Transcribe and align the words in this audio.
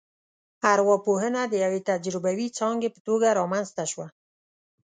ارواپوهنه 0.73 1.41
د 1.47 1.53
یوې 1.63 1.79
تجربوي 1.89 2.47
ځانګې 2.59 2.89
په 2.95 2.99
توګه 3.07 3.27
رامنځته 3.39 3.83
شوه 3.91 4.07